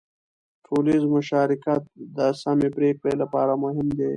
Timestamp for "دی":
3.97-4.09